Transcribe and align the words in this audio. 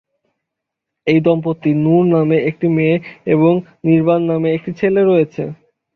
এই 1.07 1.19
দম্পতির 1.25 1.77
নূর 1.83 2.03
নামে 2.13 2.37
একটি 2.49 2.67
মেয়ে 2.75 2.95
এবং 3.33 3.53
নির্বাণ 3.87 4.21
নামে 4.29 4.49
একটি 4.53 4.71
ছেলে 4.79 5.01
রয়েছে। 5.03 5.43